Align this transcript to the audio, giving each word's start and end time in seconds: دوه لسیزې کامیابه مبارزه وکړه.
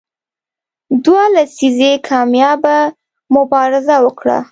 دوه 1.03 1.23
لسیزې 1.35 1.91
کامیابه 2.09 2.77
مبارزه 3.35 3.95
وکړه. 4.05 4.37